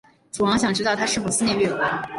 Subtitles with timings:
[0.31, 1.85] 楚王想知道他是否思念越国。